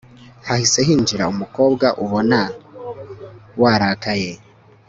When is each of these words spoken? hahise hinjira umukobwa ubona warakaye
hahise 0.47 0.79
hinjira 0.87 1.23
umukobwa 1.33 1.87
ubona 2.03 2.39
warakaye 3.61 4.31